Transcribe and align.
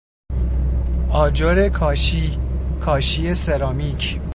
آجر 1.11 1.69
کاشی، 1.69 2.39
کاشی 2.81 3.33
سرامیک 3.35 4.19